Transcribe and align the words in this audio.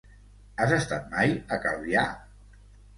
Has 0.63 0.73
estat 0.79 1.07
mai 1.13 1.37
a 1.59 1.63
Calvià? 1.69 2.11